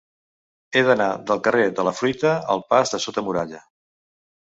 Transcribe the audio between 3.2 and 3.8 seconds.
Muralla.